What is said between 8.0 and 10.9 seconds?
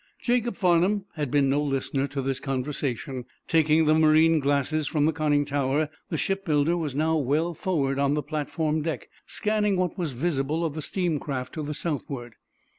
the platform deck, scanning what was visible of the